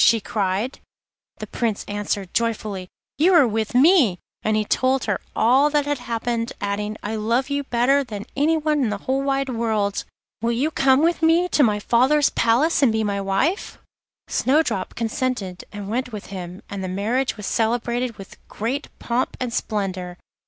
[0.03, 0.79] she cried.
[1.37, 2.87] The Prince answered joyfully,
[3.19, 7.51] 'You are with me,' and he told her all that had happened, adding, 'I love
[7.51, 10.03] you better than anyone in the whole wide world.
[10.41, 13.77] Will you come with me to my father's palace and be my wife?'
[14.27, 19.53] Snowdrop consented, and went with him, and the marriage was celebrated with great pomp and
[19.53, 20.17] splendour.